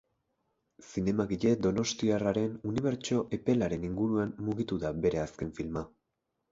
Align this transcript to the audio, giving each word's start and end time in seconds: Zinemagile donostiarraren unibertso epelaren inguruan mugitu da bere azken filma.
Zinemagile 0.87 1.51
donostiarraren 1.65 2.57
unibertso 2.73 3.23
epelaren 3.41 3.89
inguruan 3.93 4.35
mugitu 4.49 4.83
da 4.87 4.97
bere 5.07 5.27
azken 5.29 5.59
filma. 5.63 5.91